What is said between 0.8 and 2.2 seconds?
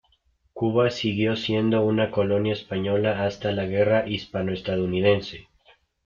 siguió siendo una